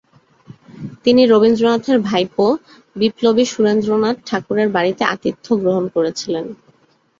তিনি 1.05 1.21
রবীন্দ্রনাথের 1.25 1.97
ভাইপো 2.01 2.45
বিপ্লবী 2.95 3.45
সুরেন্দ্র 3.45 3.89
নাথ 4.03 4.17
ঠাকুরের 4.27 4.69
বাড়িতে 4.75 5.03
আতিথ্য 5.13 5.45
গ্রহণ 5.61 5.85
করেছিলেন। 5.95 6.45